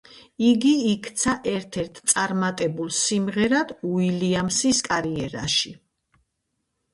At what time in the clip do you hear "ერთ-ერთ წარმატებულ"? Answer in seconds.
1.51-2.89